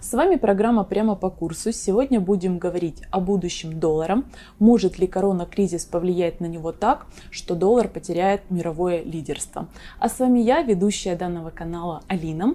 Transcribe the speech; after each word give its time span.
С 0.00 0.12
вами 0.12 0.36
программа 0.36 0.84
«Прямо 0.84 1.14
по 1.14 1.30
курсу». 1.30 1.72
Сегодня 1.72 2.20
будем 2.20 2.58
говорить 2.58 3.02
о 3.10 3.20
будущем 3.20 3.78
доллара. 3.78 4.22
Может 4.58 4.98
ли 4.98 5.06
корона-кризис 5.06 5.84
повлиять 5.84 6.40
на 6.40 6.46
него 6.46 6.72
так, 6.72 7.06
что 7.30 7.54
доллар 7.54 7.88
потеряет 7.88 8.50
мировое 8.50 9.02
лидерство? 9.02 9.68
А 9.98 10.08
с 10.08 10.18
вами 10.18 10.40
я, 10.40 10.62
ведущая 10.62 11.16
данного 11.16 11.50
канала 11.50 12.02
Алина 12.08 12.54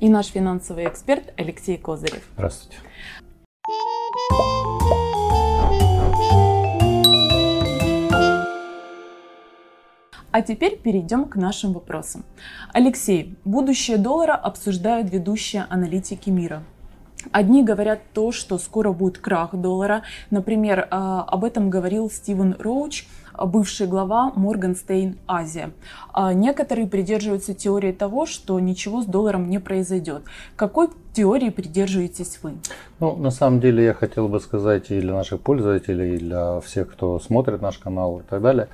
и 0.00 0.08
наш 0.08 0.26
финансовый 0.26 0.88
эксперт 0.88 1.32
Алексей 1.36 1.76
Козырев. 1.76 2.26
Здравствуйте. 2.34 2.78
А 10.32 10.42
теперь 10.42 10.78
перейдем 10.78 11.24
к 11.24 11.34
нашим 11.34 11.72
вопросам. 11.72 12.24
Алексей, 12.72 13.36
будущее 13.44 13.96
доллара 13.96 14.34
обсуждают 14.34 15.10
ведущие 15.10 15.66
аналитики 15.68 16.30
мира. 16.30 16.62
Одни 17.32 17.62
говорят 17.64 18.00
то, 18.14 18.30
что 18.32 18.56
скоро 18.58 18.92
будет 18.92 19.18
крах 19.18 19.54
доллара. 19.54 20.02
Например, 20.30 20.86
а, 20.90 21.22
об 21.22 21.44
этом 21.44 21.68
говорил 21.68 22.10
Стивен 22.10 22.54
Роуч, 22.58 23.06
бывший 23.38 23.86
глава 23.86 24.32
Морганстейн 24.36 25.18
Азия. 25.26 25.72
Некоторые 26.34 26.86
придерживаются 26.86 27.54
теории 27.54 27.92
того, 27.92 28.26
что 28.26 28.58
ничего 28.60 29.02
с 29.02 29.06
долларом 29.06 29.48
не 29.48 29.58
произойдет. 29.58 30.22
Какой 30.56 30.88
теории 31.12 31.50
придерживаетесь 31.50 32.38
вы? 32.42 32.52
Ну, 33.00 33.16
на 33.16 33.30
самом 33.30 33.60
деле, 33.60 33.84
я 33.84 33.94
хотел 33.94 34.28
бы 34.28 34.40
сказать 34.40 34.90
и 34.90 35.00
для 35.00 35.14
наших 35.14 35.40
пользователей, 35.40 36.16
и 36.16 36.18
для 36.18 36.60
всех, 36.60 36.92
кто 36.92 37.18
смотрит 37.18 37.62
наш 37.62 37.78
канал 37.78 38.20
и 38.20 38.22
так 38.22 38.42
далее, 38.42 38.68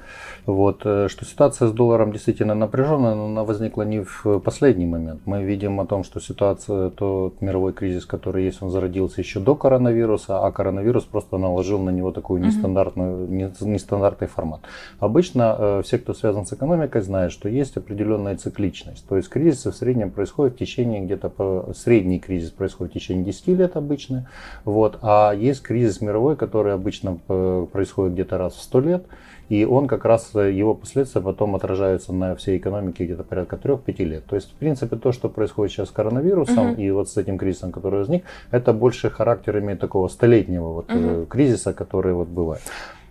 вот, 0.47 0.83
э, 0.85 1.09
что 1.09 1.25
ситуация 1.25 1.69
с 1.69 1.73
долларом 1.73 2.13
действительно 2.13 2.55
напряженная, 2.55 3.15
но 3.15 3.27
она 3.27 3.45
возникла 3.45 3.83
не 3.83 4.03
в 4.03 4.41
последний 4.41 4.87
момент. 4.87 5.21
Мы 5.27 5.45
видим 5.45 5.81
о 5.81 5.87
том, 5.87 6.03
что 6.03 6.21
ситуация, 6.21 6.91
тот 6.91 7.41
мировой 7.41 7.73
кризис, 7.73 8.05
который 8.05 8.45
есть, 8.45 8.63
он 8.63 8.71
зародился 8.71 9.21
еще 9.21 9.39
до 9.39 9.55
коронавируса, 9.55 10.45
а 10.45 10.51
коронавирус 10.51 11.05
просто 11.05 11.39
наложил 11.39 11.79
на 11.81 11.91
него 11.91 12.11
такую 12.11 12.43
нестандартную, 12.43 13.29
нестандартный 13.61 14.29
формат. 14.29 14.61
Обычно 14.99 15.57
э, 15.59 15.83
все, 15.85 15.99
кто 15.99 16.15
связан 16.15 16.47
с 16.47 16.53
экономикой, 16.53 17.03
знают, 17.03 17.33
что 17.33 17.49
есть 17.49 17.77
определенная 17.77 18.37
цикличность. 18.37 19.07
То 19.07 19.17
есть 19.17 19.29
кризисы 19.29 19.71
в 19.71 19.77
среднем 19.77 20.11
происходят 20.11 20.55
в 20.55 20.59
течение 20.59 21.01
где-то 21.01 21.29
по 21.29 21.73
средней 21.77 22.19
кризис 22.27 22.51
происходит 22.51 22.93
в 22.93 22.95
течение 22.99 23.25
10 23.25 23.49
лет 23.49 23.77
обычно, 23.77 24.29
вот, 24.65 24.99
а 25.03 25.33
есть 25.33 25.63
кризис 25.63 26.01
мировой, 26.01 26.37
который 26.37 26.75
обычно 26.75 27.19
э, 27.29 27.67
происходит 27.73 28.15
где-то 28.15 28.39
раз 28.39 28.55
в 28.55 28.63
100 28.63 28.81
лет, 28.81 29.07
и 29.49 29.65
он 29.65 29.87
как 29.87 30.05
раз, 30.05 30.31
э, 30.35 30.53
его 30.53 30.75
последствия 30.75 31.21
потом 31.21 31.55
отражаются 31.55 32.13
на 32.13 32.35
всей 32.35 32.59
экономике 32.59 33.05
где-то 33.05 33.23
порядка 33.23 33.57
3-5 33.57 34.05
лет. 34.05 34.25
То 34.27 34.35
есть, 34.37 34.51
в 34.51 34.55
принципе, 34.55 34.97
то, 34.97 35.13
что 35.13 35.29
происходит 35.29 35.73
сейчас 35.73 35.89
с 35.89 35.93
коронавирусом 35.93 36.73
угу. 36.73 36.81
и 36.81 36.91
вот 36.91 37.09
с 37.09 37.17
этим 37.17 37.39
кризисом, 37.39 37.71
который 37.71 38.01
возник, 38.01 38.25
это 38.51 38.73
больше 38.73 39.09
характер 39.09 39.59
имеет 39.59 39.81
такого 39.81 40.09
столетнего 40.09 40.73
вот 40.73 40.93
угу. 40.93 41.27
кризиса, 41.27 41.73
который 41.73 42.13
вот 42.15 42.29
бывает. 42.29 42.63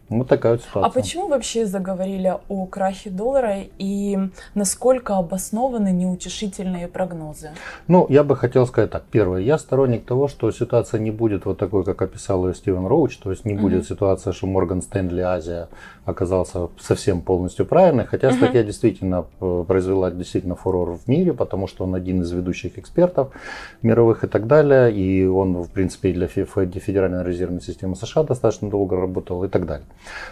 Вот 0.10 0.28
такая 0.28 0.54
вот 0.54 0.62
ситуация. 0.62 0.88
А 0.88 0.90
почему 0.94 1.28
вообще 1.28 1.66
заговорили 1.66 2.36
о 2.48 2.66
крахе 2.68 3.10
доллара 3.10 3.62
и 3.80 4.20
насколько 4.54 5.18
обоснованы 5.18 5.92
неутешительные 5.92 6.88
прогнозы? 6.88 7.50
Ну, 7.88 8.06
я 8.10 8.24
бы 8.24 8.36
хотел 8.36 8.68
сказать 8.68 8.92
так. 8.92 9.04
Первое, 9.12 9.42
я 9.42 9.58
сторонник 9.58 10.06
того, 10.06 10.28
что 10.28 10.52
ситуация 10.52 11.00
не 11.00 11.10
будет 11.10 11.46
вот 11.46 11.58
такой, 11.58 11.84
как 11.84 12.04
описал 12.04 12.48
ее 12.48 12.54
Стивен 12.54 12.86
Роуч, 12.86 13.18
то 13.18 13.32
есть 13.32 13.46
не 13.46 13.56
будет 13.56 13.84
mm-hmm. 13.84 13.88
ситуация, 13.88 14.34
что 14.34 14.46
Морган 14.46 14.84
Стэнли 14.84 15.22
Азия 15.22 15.70
оказался 16.06 16.70
совсем 16.80 17.22
полностью 17.22 17.66
правильный, 17.66 18.06
хотя 18.06 18.30
mm-hmm. 18.30 18.38
статья 18.38 18.64
действительно 18.64 19.26
э, 19.42 19.66
произвела 19.68 20.12
действительно 20.12 20.56
фурор 20.56 20.92
в 20.92 21.08
мире, 21.08 21.34
потому 21.34 21.68
что 21.68 21.84
он 21.84 21.96
один 21.96 22.22
из 22.22 22.32
ведущих 22.32 22.78
экспертов 22.78 23.32
мировых 23.82 24.24
и 24.24 24.28
так 24.28 24.46
далее, 24.46 24.94
и 24.94 25.26
он, 25.26 25.64
в 25.64 25.72
принципе, 25.72 26.14
для 26.14 26.28
Федеральной 26.28 27.24
резервной 27.24 27.62
системы 27.62 27.96
США 27.96 28.24
достаточно 28.24 28.70
долго 28.70 28.96
работал 28.96 29.44
и 29.44 29.48
так 29.48 29.66
далее. 29.66 29.88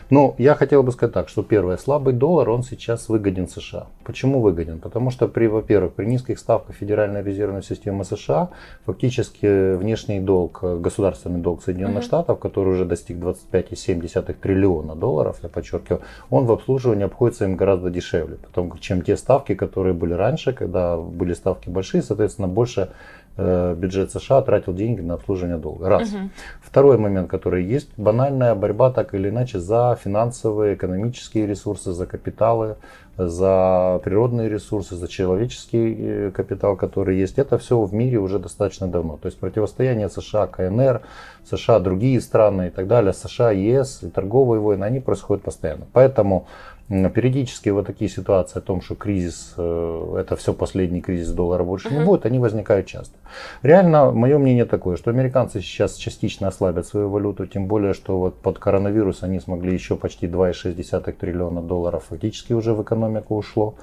Но 0.10 0.36
я 0.38 0.56
хотел 0.56 0.84
бы 0.84 0.92
сказать 0.92 1.14
так, 1.14 1.30
что 1.30 1.44
первое, 1.44 1.78
слабый 1.78 2.14
доллар, 2.14 2.50
он 2.50 2.64
сейчас 2.64 3.10
выгоден 3.10 3.48
США. 3.48 3.88
Почему 4.04 4.42
выгоден? 4.42 4.80
Потому 4.80 5.10
что, 5.10 5.28
при, 5.28 5.48
во-первых, 5.48 5.94
при 5.94 6.06
низких 6.06 6.40
ставках 6.40 6.76
Федеральной 6.76 7.24
резервной 7.24 7.64
системы 7.64 8.04
США 8.04 8.50
фактически 8.86 9.76
внешний 9.76 10.20
долг, 10.20 10.64
государственный 10.64 11.40
долг 11.40 11.64
Соединенных 11.64 12.04
mm-hmm. 12.04 12.08
Штатов, 12.08 12.40
который 12.40 12.74
уже 12.74 12.86
достиг 12.86 13.18
25,7 13.18 14.34
триллиона 14.34 14.96
долларов, 14.96 15.38
я 15.42 15.50
подчеркиваю, 15.50 16.02
он 16.30 16.46
в 16.46 16.52
обслуживании 16.52 17.06
обходится 17.06 17.46
им 17.46 17.56
гораздо 17.56 17.90
дешевле, 17.90 18.38
потому, 18.38 18.78
чем 18.78 19.02
те 19.02 19.18
ставки, 19.18 19.56
которые 19.56 19.94
были 19.94 20.14
раньше, 20.14 20.54
когда 20.54 20.98
были 20.98 21.34
ставки 21.34 21.70
большие, 21.70 22.04
соответственно, 22.04 22.48
больше 22.48 22.84
Э, 22.84 22.90
бюджет 23.38 24.12
США 24.12 24.42
тратил 24.42 24.74
деньги 24.74 25.02
на 25.02 25.16
обслуживание 25.16 25.58
долга. 25.58 25.90
Раз. 25.90 26.12
Угу. 26.12 26.30
Второй 26.62 26.98
момент, 26.98 27.30
который 27.30 27.64
есть, 27.64 27.90
банальная 27.98 28.56
борьба 28.56 28.92
так 28.92 29.14
или 29.14 29.30
иначе 29.30 29.60
за 29.60 29.98
финансовые, 30.04 30.76
экономические 30.76 31.48
ресурсы, 31.48 31.94
за 31.94 32.06
капиталы, 32.06 32.76
за 33.18 34.02
природные 34.04 34.50
ресурсы, 34.50 34.96
за 34.96 35.08
человеческий 35.08 35.96
э, 35.98 36.32
капитал, 36.32 36.76
который 36.76 37.18
есть. 37.18 37.38
Это 37.38 37.58
все 37.58 37.80
в 37.80 37.94
мире 37.94 38.18
уже 38.18 38.40
достаточно 38.40 38.88
давно. 38.88 39.18
То 39.18 39.28
есть 39.28 39.38
противостояние 39.38 40.10
США, 40.10 40.48
КНР, 40.48 41.02
США, 41.50 41.80
другие 41.80 42.20
страны 42.22 42.68
и 42.68 42.70
так 42.72 42.88
далее, 42.88 43.14
США, 43.14 43.52
ЕС 43.52 44.02
и 44.02 44.10
торговые 44.10 44.60
войны, 44.60 44.84
они 44.84 45.00
происходят 45.00 45.44
постоянно. 45.44 45.86
Поэтому 45.94 46.48
периодически 46.90 47.70
вот 47.70 47.88
такие 47.88 48.10
ситуации 48.10 48.60
о 48.60 48.62
том, 48.62 48.82
что 48.82 48.96
кризис, 48.96 49.54
э, 49.58 50.16
это 50.20 50.36
все 50.36 50.54
последний 50.54 51.02
кризис 51.02 51.32
доллара 51.32 51.64
больше 51.64 51.88
uh-huh. 51.88 52.00
не 52.00 52.06
будет, 52.06 52.26
они 52.26 52.40
возникают 52.40 52.88
часто. 52.88 53.16
Реально, 53.62 54.12
мое 54.12 54.38
мнение 54.38 54.66
такое, 54.66 54.98
что 54.98 55.10
американцы 55.10 55.62
сейчас 55.62 55.96
частично 55.96 56.48
ослабят 56.48 56.86
свою 56.86 57.10
валюту, 57.10 57.48
тем 57.48 57.68
более, 57.68 57.94
что 57.94 58.20
вот 58.20 58.36
под 58.36 58.60
коронавирус 58.60 59.24
они 59.24 59.40
смогли 59.40 59.74
еще 59.74 59.96
почти 59.96 60.28
2,6 60.28 61.12
триллиона 61.14 61.62
долларов 61.62 62.06
фактически 62.10 62.54
уже 62.54 62.74
в 62.74 62.84
экономику 62.84 63.36
ушло 63.38 63.76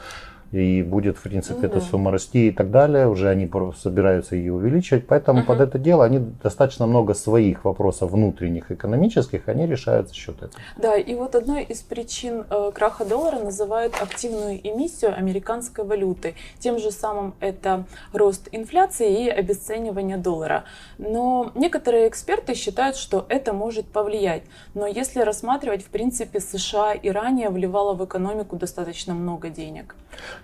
и 0.53 0.83
будет, 0.83 1.17
в 1.17 1.23
принципе, 1.23 1.67
угу. 1.67 1.67
эта 1.67 1.81
сумма 1.81 2.11
расти 2.11 2.49
и 2.49 2.51
так 2.51 2.71
далее. 2.71 3.09
Уже 3.09 3.29
они 3.29 3.49
собираются 3.77 4.37
ее 4.37 4.53
увеличивать. 4.53 5.07
Поэтому 5.07 5.41
угу. 5.41 5.49
под 5.49 5.61
это 5.61 5.79
дело 5.79 6.05
они 6.05 6.19
достаточно 6.43 6.87
много 6.87 7.15
своих 7.15 7.65
вопросов 7.65 8.11
внутренних 8.11 8.71
экономических, 8.71 9.49
они 9.49 9.67
решают 9.67 10.09
за 10.09 10.15
счет 10.15 10.37
этого. 10.37 10.61
Да, 10.77 10.97
и 10.97 11.15
вот 11.15 11.35
одной 11.35 11.63
из 11.63 11.81
причин 11.83 12.45
э, 12.51 12.73
краха 12.75 13.05
доллара 13.05 13.39
называют 13.39 13.95
активную 14.01 14.59
эмиссию 14.67 15.17
американской 15.17 15.85
валюты. 15.85 16.35
Тем 16.59 16.79
же 16.79 16.91
самым 16.91 17.35
это 17.41 17.85
рост 18.13 18.49
инфляции 18.53 19.27
и 19.27 19.29
обесценивание 19.29 20.17
доллара. 20.17 20.65
Но 20.99 21.53
некоторые 21.55 22.09
эксперты 22.09 22.55
считают, 22.55 22.97
что 22.97 23.25
это 23.29 23.53
может 23.53 23.87
повлиять. 23.87 24.43
Но 24.75 24.87
если 24.87 25.21
рассматривать, 25.21 25.83
в 25.85 25.89
принципе, 25.89 26.41
США 26.41 26.95
и 26.95 27.11
ранее 27.11 27.51
вливало 27.51 27.95
в 27.95 28.05
экономику 28.05 28.57
достаточно 28.57 29.15
много 29.15 29.49
денег. 29.49 29.95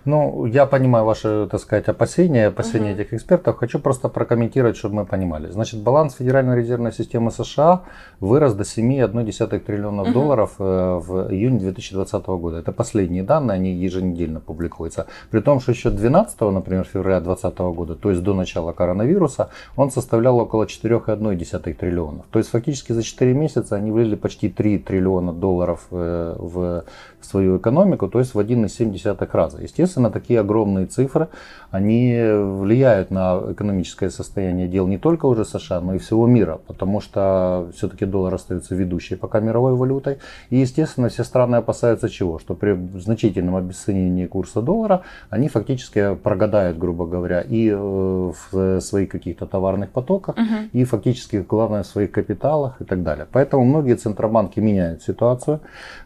Ну, 0.05 0.45
я 0.45 0.65
понимаю 0.65 1.05
ваши, 1.05 1.47
так 1.49 1.59
сказать, 1.61 1.87
опасения, 1.87 2.47
опасения 2.47 2.91
uh-huh. 2.91 3.01
этих 3.01 3.13
экспертов. 3.13 3.57
Хочу 3.57 3.79
просто 3.79 4.09
прокомментировать, 4.09 4.77
чтобы 4.77 4.95
мы 4.95 5.05
понимали. 5.05 5.49
Значит, 5.49 5.81
баланс 5.81 6.15
Федеральной 6.15 6.57
резервной 6.57 6.93
системы 6.93 7.31
США 7.31 7.83
вырос 8.19 8.53
до 8.53 8.63
7,1 8.63 9.59
триллионов 9.59 10.07
uh-huh. 10.07 10.13
долларов 10.13 10.51
э, 10.59 10.99
в 11.03 11.31
июне 11.31 11.59
2020 11.59 12.25
года. 12.27 12.57
Это 12.57 12.71
последние 12.71 13.23
данные, 13.23 13.55
они 13.55 13.73
еженедельно 13.73 14.39
публикуются. 14.39 15.07
При 15.29 15.41
том, 15.41 15.59
что 15.59 15.71
еще 15.71 15.89
12, 15.89 16.39
например, 16.41 16.85
февраля 16.85 17.19
2020 17.19 17.59
года, 17.75 17.95
то 17.95 18.09
есть 18.09 18.23
до 18.23 18.33
начала 18.33 18.71
коронавируса, 18.71 19.49
он 19.75 19.91
составлял 19.91 20.37
около 20.37 20.65
4,1 20.65 21.73
триллионов. 21.73 22.25
То 22.31 22.39
есть 22.39 22.49
фактически 22.49 22.93
за 22.93 23.03
4 23.03 23.33
месяца 23.33 23.75
они 23.75 23.91
влили 23.91 24.15
почти 24.15 24.49
3 24.49 24.79
триллиона 24.79 25.33
долларов 25.33 25.87
э, 25.91 26.35
в 26.37 26.85
свою 27.27 27.57
экономику, 27.57 28.07
то 28.07 28.19
есть 28.19 28.33
в 28.33 28.39
1,7 28.39 29.29
раза. 29.31 29.61
Естественно, 29.61 30.09
такие 30.09 30.39
огромные 30.39 30.85
цифры, 30.85 31.27
они 31.71 32.17
влияют 32.17 33.11
на 33.11 33.39
экономическое 33.51 34.09
состояние 34.09 34.67
дел 34.67 34.87
не 34.87 34.97
только 34.97 35.25
уже 35.25 35.45
США, 35.45 35.81
но 35.81 35.95
и 35.95 35.97
всего 35.97 36.27
мира, 36.27 36.59
потому 36.67 37.01
что 37.01 37.69
все-таки 37.75 38.05
доллар 38.05 38.33
остается 38.33 38.75
ведущей 38.75 39.15
пока 39.15 39.39
мировой 39.39 39.73
валютой. 39.73 40.17
И, 40.49 40.57
естественно, 40.57 41.09
все 41.09 41.23
страны 41.23 41.57
опасаются 41.57 42.09
чего? 42.09 42.39
Что 42.39 42.55
при 42.55 42.73
значительном 42.99 43.55
обесценении 43.55 44.25
курса 44.27 44.61
доллара 44.61 45.01
они 45.29 45.49
фактически 45.49 46.15
прогадают, 46.15 46.77
грубо 46.77 47.05
говоря, 47.05 47.41
и 47.41 47.69
э, 47.69 47.75
в 47.75 48.81
своих 48.81 49.09
каких-то 49.09 49.45
товарных 49.45 49.89
потоках, 49.89 50.35
uh-huh. 50.35 50.69
и 50.73 50.83
фактически, 50.83 51.45
главное, 51.47 51.83
в 51.83 51.87
своих 51.87 52.11
капиталах 52.11 52.81
и 52.81 52.85
так 52.85 53.03
далее. 53.03 53.25
Поэтому 53.31 53.65
многие 53.65 53.95
центробанки 53.95 54.59
меняют 54.59 55.01
ситуацию. 55.01 55.59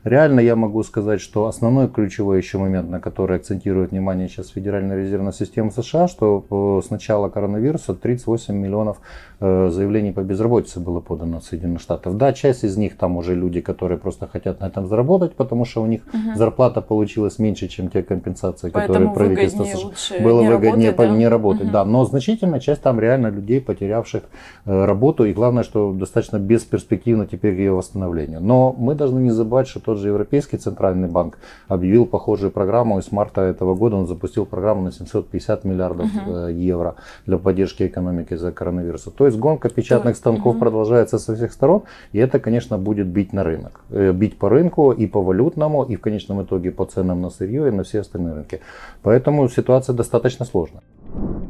Реально 0.04 0.40
я 0.40 0.56
могу 0.56 0.84
сказать, 0.84 1.11
сказать, 1.12 1.22
что 1.22 1.46
основной 1.48 1.90
ключевой 1.90 2.38
еще 2.38 2.58
момент, 2.58 2.90
на 2.90 3.00
который 3.00 3.38
акцентирует 3.38 3.92
внимание 3.92 4.30
сейчас 4.30 4.50
Федеральная 4.50 4.98
резервная 4.98 5.34
система 5.34 5.72
США, 5.72 6.08
что 6.08 6.46
э, 6.50 6.86
с 6.86 6.90
начала 6.90 7.30
коронавируса 7.30 7.94
38 7.94 8.56
миллионов 8.56 8.98
э, 9.40 9.70
заявлений 9.72 10.12
по 10.12 10.22
безработице 10.22 10.80
было 10.80 11.02
подано 11.02 11.40
в 11.40 11.44
Соединенных 11.44 11.82
Штатах. 11.82 12.16
Да, 12.16 12.32
часть 12.34 12.64
из 12.64 12.78
них 12.78 12.98
там 12.98 13.18
уже 13.18 13.36
люди, 13.36 13.60
которые 13.62 13.98
просто 13.98 14.28
хотят 14.28 14.62
на 14.62 14.68
этом 14.68 14.88
заработать, 14.88 15.34
потому 15.36 15.66
что 15.66 15.82
у 15.82 15.86
них 15.86 16.02
угу. 16.14 16.38
зарплата 16.38 16.82
получилась 16.82 17.40
меньше, 17.40 17.68
чем 17.68 17.90
те 17.90 18.04
компенсации, 18.04 18.70
Поэтому 18.70 19.10
которые 19.10 19.36
правительство 19.36 19.66
США 19.66 20.20
было 20.24 20.42
не 20.42 20.50
выгоднее 20.50 20.92
работать, 20.92 21.10
да? 21.10 21.18
не 21.18 21.28
работать. 21.28 21.64
Угу. 21.64 21.72
Да, 21.72 21.86
но 21.86 22.06
значительная 22.06 22.60
часть 22.60 22.82
там 22.82 23.00
реально 23.00 23.28
людей, 23.28 23.60
потерявших 23.60 24.24
работу, 24.66 25.26
и 25.26 25.34
главное, 25.34 25.64
что 25.64 25.92
достаточно 25.92 26.38
бесперспективно 26.38 27.26
теперь 27.26 27.54
ее 27.56 27.74
восстановление. 27.74 28.40
Но 28.40 28.74
мы 28.78 28.96
должны 28.96 29.20
не 29.20 29.32
забывать, 29.32 29.68
что 29.68 29.80
тот 29.80 29.98
же 29.98 30.08
Европейский 30.08 30.58
центральный 30.58 30.91
банк 30.94 31.38
объявил 31.68 32.06
похожую 32.06 32.52
программу, 32.52 33.00
и 33.00 33.02
с 33.02 33.12
марта 33.12 33.42
этого 33.42 33.76
года 33.76 33.96
он 33.96 34.08
запустил 34.08 34.46
программу 34.46 34.84
на 34.84 34.92
750 34.92 35.64
миллиардов 35.66 36.08
uh-huh. 36.08 36.54
евро 36.54 36.96
для 37.26 37.38
поддержки 37.38 37.84
экономики 37.84 38.34
из-за 38.34 38.52
коронавируса. 38.52 39.12
То 39.12 39.26
есть 39.26 39.38
гонка 39.38 39.70
печатных 39.70 40.16
станков 40.16 40.56
uh-huh. 40.56 40.60
продолжается 40.60 41.20
со 41.20 41.36
всех 41.36 41.54
сторон, 41.54 41.84
и 42.12 42.20
это, 42.20 42.40
конечно, 42.40 42.78
будет 42.78 43.08
бить 43.08 43.34
на 43.34 43.44
рынок. 43.44 43.82
Э, 43.90 44.12
бить 44.12 44.38
по 44.38 44.50
рынку 44.50 44.92
и 44.92 45.08
по 45.08 45.22
валютному, 45.22 45.84
и 45.84 45.96
в 45.96 46.02
конечном 46.02 46.44
итоге 46.44 46.72
по 46.72 46.86
ценам 46.86 47.22
на 47.22 47.30
сырье 47.30 47.68
и 47.68 47.72
на 47.72 47.84
все 47.84 48.02
остальные 48.02 48.34
рынки. 48.34 48.62
Поэтому 49.02 49.50
ситуация 49.50 49.96
достаточно 49.96 50.46
сложная. 50.46 50.82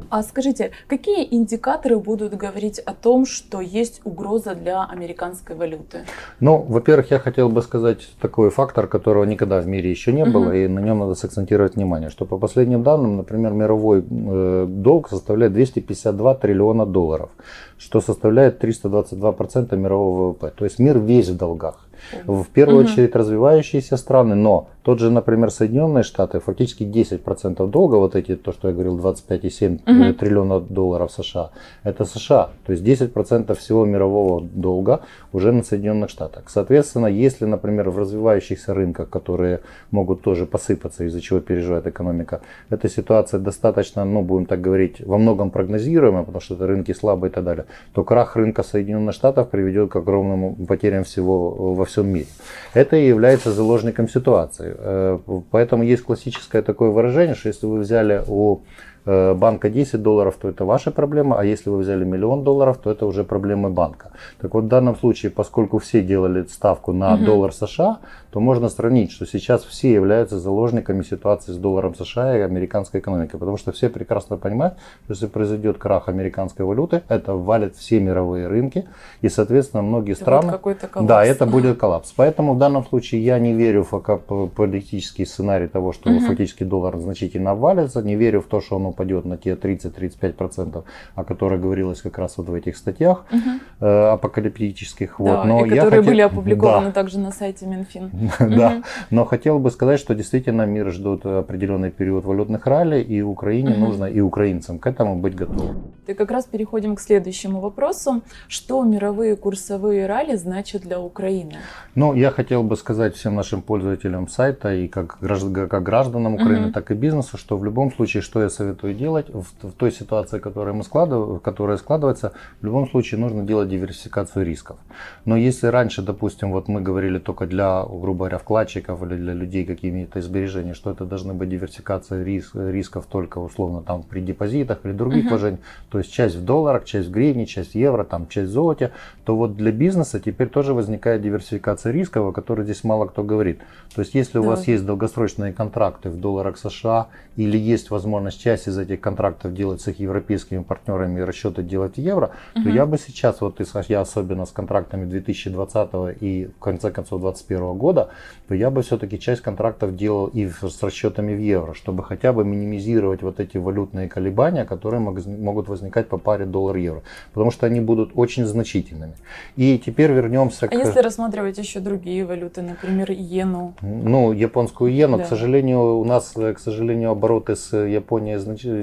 А 0.10 0.24
скажите, 0.24 0.72
какие 0.88 1.26
индикаторы 1.34 1.98
будут 1.98 2.36
говорить 2.36 2.80
о 2.80 2.94
том, 2.94 3.26
что 3.26 3.62
есть 3.62 4.02
угроза 4.04 4.56
для 4.56 4.84
американской 4.84 5.56
валюты? 5.56 6.00
Ну, 6.42 6.58
во-первых, 6.58 7.12
я 7.12 7.20
хотел 7.20 7.48
бы 7.48 7.62
сказать 7.62 8.10
такой 8.20 8.50
фактор, 8.50 8.88
которого 8.88 9.24
никогда 9.24 9.62
в 9.62 9.68
мире 9.68 9.90
еще 9.90 10.12
не 10.12 10.26
было, 10.26 10.52
uh-huh. 10.52 10.66
и 10.66 10.68
на 10.68 10.80
нем 10.80 11.00
надо 11.00 11.16
сакцентировать 11.16 11.76
внимание, 11.76 12.10
что 12.10 12.26
по 12.26 12.38
последним 12.38 12.84
данным, 12.84 13.16
например, 13.16 13.54
мировой 13.54 14.04
э, 14.10 14.66
долг 14.68 15.08
составляет 15.10 15.54
252 15.54 16.36
триллиона 16.36 16.86
долларов, 16.86 17.30
что 17.78 18.02
составляет 18.02 18.62
322% 18.62 19.78
мирового 19.78 20.32
ВВП. 20.32 20.52
То 20.58 20.66
есть 20.66 20.80
мир 20.80 21.00
весь 21.00 21.30
в 21.30 21.38
долгах. 21.38 21.88
В 22.26 22.46
первую 22.46 22.84
угу. 22.84 22.92
очередь 22.92 23.16
развивающиеся 23.16 23.98
страны, 23.98 24.36
но 24.36 24.68
тот 24.84 25.00
же, 25.00 25.12
например, 25.12 25.52
Соединенные 25.52 26.04
Штаты, 26.04 26.40
фактически 26.40 26.84
10% 26.84 27.68
долга, 27.68 27.96
вот 27.96 28.16
эти, 28.16 28.36
то, 28.36 28.52
что 28.52 28.68
я 28.68 28.74
говорил, 28.74 28.98
25,7 28.98 29.82
угу. 29.86 30.14
триллиона 30.14 30.60
долларов 30.60 31.12
США, 31.12 31.52
это 31.84 32.06
США. 32.06 32.50
То 32.66 32.74
есть 32.74 32.84
10% 32.84 33.54
всего 33.56 33.86
мирового 33.86 34.42
долга 34.42 35.02
уже 35.34 35.52
на 35.52 35.64
Соединенных 35.64 36.10
Штатах. 36.10 36.46
Соответственно, 36.48 37.08
если, 37.08 37.46
например, 37.46 37.92
в 37.92 38.00
развивающихся 38.00 38.74
рынках, 38.74 39.10
которые 39.10 39.62
могут 39.92 40.22
тоже 40.24 40.46
посыпаться, 40.46 41.04
из-за 41.04 41.22
чего 41.22 41.40
переживает 41.42 41.86
экономика, 41.86 42.42
эта 42.70 42.90
ситуация 42.90 43.40
достаточно, 43.40 44.04
ну, 44.04 44.24
будем 44.24 44.48
так 44.48 44.62
говорить, 44.62 45.02
во 45.06 45.18
многом 45.18 45.52
прогнозируемая, 45.52 46.24
потому 46.24 46.42
что 46.42 46.56
это 46.56 46.66
рынки 46.66 46.92
слабые 46.94 47.30
и 47.30 47.34
так 47.34 47.44
далее, 47.44 47.66
то 47.94 48.04
крах 48.04 48.36
рынка 48.36 48.64
Соединенных 48.64 49.14
Штатов 49.14 49.50
приведет 49.50 49.92
к 49.92 49.96
огромным 49.96 50.56
потерям 50.66 51.04
всего 51.04 51.74
во 51.76 51.86
всем 51.92 52.08
мире. 52.08 52.28
Это 52.74 52.96
и 52.96 53.08
является 53.08 53.52
заложником 53.52 54.10
ситуации. 54.10 54.76
Э, 54.78 55.20
поэтому 55.52 55.84
есть 55.84 56.04
классическое 56.04 56.62
такое 56.62 56.90
выражение, 56.90 57.36
что 57.36 57.50
если 57.50 57.66
вы 57.68 57.80
взяли 57.80 58.24
у 58.28 58.62
Э, 59.04 59.34
банка 59.34 59.70
10 59.70 60.02
долларов, 60.02 60.36
то 60.40 60.48
это 60.48 60.64
ваша 60.64 60.92
проблема, 60.92 61.40
а 61.40 61.44
если 61.44 61.72
вы 61.72 61.80
взяли 61.80 62.06
миллион 62.06 62.44
долларов, 62.44 62.78
то 62.78 62.92
это 62.92 63.08
уже 63.08 63.24
проблемы 63.24 63.70
банка. 63.72 64.12
Так 64.40 64.54
вот, 64.54 64.66
в 64.66 64.68
данном 64.68 64.96
случае, 64.96 65.32
поскольку 65.32 65.80
все 65.80 66.04
делали 66.04 66.44
ставку 66.44 66.94
на 66.94 67.16
угу. 67.16 67.26
доллар 67.26 67.52
США, 67.54 67.98
то 68.32 68.40
можно 68.40 68.70
сравнить, 68.70 69.12
что 69.12 69.26
сейчас 69.26 69.64
все 69.64 69.92
являются 69.94 70.40
заложниками 70.40 71.04
ситуации 71.04 71.52
с 71.52 71.58
долларом 71.58 71.96
США 71.96 72.38
и 72.38 72.42
американской 72.42 73.02
экономикой, 73.02 73.38
потому 73.38 73.58
что 73.58 73.74
все 73.74 73.90
прекрасно 73.90 74.38
понимают, 74.38 74.76
что 75.04 75.14
если 75.14 75.28
произойдет 75.28 75.78
крах 75.78 76.08
американской 76.08 76.66
валюты, 76.66 77.04
это 77.10 77.36
валит 77.36 77.76
все 77.76 78.00
мировые 78.00 78.48
рынки, 78.48 78.88
и, 79.22 79.28
соответственно, 79.28 79.84
многие 79.84 80.14
это 80.14 80.22
страны... 80.22 80.58
коллапс. 80.58 81.02
Да, 81.02 81.26
это 81.26 81.46
будет 81.46 81.78
коллапс. 81.78 82.14
Поэтому 82.16 82.54
в 82.54 82.58
данном 82.58 82.86
случае 82.86 83.24
я 83.24 83.38
не 83.38 83.54
верю 83.54 83.86
в 83.90 84.48
политический 84.56 85.26
сценарий 85.26 85.68
того, 85.68 85.92
что 85.92 86.10
угу. 86.10 86.22
фактически 86.22 86.64
доллар 86.64 86.98
значительно 86.98 87.52
обвалится, 87.52 88.02
не 88.02 88.16
верю 88.16 88.42
в 88.42 88.46
то, 88.46 88.62
что 88.62 88.78
он 88.78 88.86
упадет 88.86 89.26
на 89.26 89.38
те 89.38 89.56
30-35%, 89.56 90.84
о 91.16 91.24
которых 91.26 91.60
говорилось 91.60 92.02
как 92.02 92.18
раз 92.18 92.38
вот 92.38 92.48
в 92.48 92.54
этих 92.54 92.78
статьях 92.78 93.26
угу. 93.30 93.86
апокалиптических. 93.86 95.16
Да, 95.20 95.24
вот. 95.24 95.46
Но 95.46 95.66
и 95.66 95.70
которые 95.70 95.90
хотел... 95.90 96.04
были 96.04 96.22
опубликованы 96.22 96.88
да. 96.88 96.92
также 96.94 97.20
на 97.20 97.32
сайте 97.32 97.66
Минфин. 97.66 98.10
Да, 98.40 98.84
но 99.10 99.26
хотел 99.26 99.60
бы 99.60 99.72
сказать, 99.72 100.00
что 100.00 100.14
действительно 100.14 100.66
мир 100.66 100.92
ждет 100.92 101.26
определенный 101.26 101.92
период 101.92 102.26
валютных 102.26 102.68
ралли, 102.68 103.02
и 103.02 103.22
Украине 103.22 103.76
нужно, 103.76 104.06
и 104.06 104.20
украинцам 104.20 104.80
к 104.80 104.88
этому 104.88 105.16
быть 105.16 105.36
готовым. 105.36 105.84
И 106.08 106.14
как 106.14 106.32
раз 106.32 106.46
переходим 106.46 106.96
к 106.96 107.00
следующему 107.02 107.60
вопросу. 107.60 108.22
Что 108.48 108.84
мировые 108.84 109.36
курсовые 109.36 110.08
ралли 110.08 110.36
значат 110.36 110.82
для 110.82 111.00
Украины? 111.00 111.56
Ну, 111.96 112.14
я 112.14 112.32
хотел 112.32 112.64
бы 112.64 112.76
сказать 112.76 113.16
всем 113.16 113.36
нашим 113.36 113.62
пользователям 113.62 114.28
сайта 114.28 114.74
и 114.74 114.88
как, 114.88 115.18
как 115.20 115.84
гражданам 115.84 116.36
Украины, 116.36 116.72
так 116.72 116.92
и 116.92 116.94
бизнесу, 116.94 117.38
что 117.38 117.58
в 117.58 117.66
любом 117.66 117.94
случае, 117.94 118.22
что 118.22 118.42
я 118.42 118.50
советую 118.50 118.94
делать 118.94 119.30
в, 119.30 119.46
в 119.62 119.72
той 119.72 119.92
ситуации, 119.92 120.40
которая, 120.40 120.74
мы 120.74 120.84
складыв... 120.84 121.42
которая 121.42 121.78
складывается, 121.78 122.34
в 122.62 122.66
любом 122.66 122.90
случае 122.90 123.20
нужно 123.20 123.44
делать 123.44 123.70
диверсификацию 123.70 124.46
рисков. 124.46 124.78
Но 125.26 125.38
если 125.38 125.68
раньше, 125.68 126.02
допустим, 126.02 126.52
вот 126.52 126.68
мы 126.68 126.82
говорили 126.82 127.20
только 127.20 127.46
для, 127.46 127.84
грубо 128.12 128.26
говоря, 128.26 128.38
вкладчиков 128.40 129.02
или 129.04 129.16
для 129.16 129.34
людей 129.34 129.66
какими-то 129.66 130.22
сбережения, 130.22 130.74
что 130.74 130.92
это 130.92 131.06
должны 131.06 131.34
быть 131.34 131.50
диверсификация 131.50 132.24
риск, 132.24 132.56
рисков 132.56 133.06
только 133.06 133.38
условно 133.38 133.82
там 133.82 134.04
при 134.04 134.20
депозитах 134.20 134.80
или 134.84 134.92
других 134.92 135.26
uh-huh. 135.26 135.30
вложениях, 135.30 135.60
то 135.90 135.98
есть 135.98 136.12
часть 136.12 136.36
в 136.36 136.44
долларах, 136.44 136.84
часть 136.84 137.08
в 137.08 137.12
гривне, 137.12 137.46
часть 137.46 137.72
в 137.72 137.76
евро, 137.76 138.04
там 138.04 138.28
часть 138.28 138.50
в 138.50 138.54
золоте, 138.54 138.92
то 139.24 139.38
вот 139.38 139.56
для 139.56 139.72
бизнеса 139.72 140.20
теперь 140.20 140.50
тоже 140.50 140.74
возникает 140.74 141.22
диверсификация 141.22 141.94
рисков, 141.94 142.26
о 142.26 142.32
которой 142.34 142.64
здесь 142.66 142.84
мало 142.84 143.06
кто 143.06 143.24
говорит. 143.24 143.62
То 143.96 144.02
есть 144.02 144.14
если 144.14 144.40
у 144.40 144.44
вас 144.44 144.68
есть 144.68 144.86
долгосрочные 144.86 145.54
контракты 145.54 146.10
в 146.10 146.20
долларах 146.20 146.58
США 146.58 147.08
или 147.38 147.58
есть 147.58 147.92
возможность 147.92 148.42
часть 148.42 148.68
из 148.68 148.78
этих 148.78 149.00
контрактов 149.00 149.54
делать 149.54 149.80
с 149.80 149.88
их 149.88 150.00
европейскими 150.00 150.64
партнерами 150.64 151.20
и 151.20 151.24
расчеты 151.24 151.64
делать 151.64 151.96
в 151.96 151.98
евро, 152.02 152.32
uh-huh. 152.56 152.64
то 152.64 152.70
я 152.70 152.86
бы 152.86 152.98
сейчас, 152.98 153.40
вот 153.40 153.62
я 153.88 154.02
особенно 154.02 154.46
с 154.46 154.52
контрактами 154.52 155.06
2020 155.06 156.22
и 156.22 156.50
в 156.58 156.60
конце 156.60 156.92
концов 156.92 157.22
2021 157.22 157.78
года, 158.02 158.12
то 158.48 158.56
я 158.56 158.70
бы 158.70 158.82
все-таки 158.82 159.18
часть 159.18 159.42
контрактов 159.42 159.96
делал 159.96 160.28
и 160.28 160.50
с 160.50 160.84
расчетами 160.84 161.34
в 161.34 161.40
евро, 161.40 161.74
чтобы 161.74 162.04
хотя 162.04 162.34
бы 162.34 162.44
минимизировать 162.44 163.22
вот 163.22 163.40
эти 163.40 163.58
валютные 163.58 164.10
колебания, 164.10 164.66
которые 164.66 165.00
могут 165.00 165.70
возникать 165.70 166.10
по 166.10 166.18
паре 166.18 166.46
доллар-евро, 166.46 167.02
потому 167.34 167.52
что 167.52 167.66
они 167.66 167.80
будут 167.80 168.12
очень 168.16 168.46
значительными. 168.46 169.14
И 169.56 169.82
теперь 169.86 170.12
вернемся 170.12 170.66
а 170.66 170.70
к... 170.70 170.74
А 170.74 170.76
если 170.76 171.00
рассматривать 171.00 171.58
еще 171.58 171.80
другие 171.80 172.26
валюты, 172.26 172.62
например, 172.62 173.12
иену? 173.12 173.74
Ну, 173.82 174.34
японскую 174.34 174.92
иену, 174.92 175.18
да. 175.18 175.24
к 175.24 175.28
сожалению, 175.28 175.98
у 176.00 176.04
нас, 176.04 176.34
к 176.34 176.60
сожалению, 176.60 177.12
обороты 177.12 177.56
с 177.56 177.72
Японией 177.72 178.32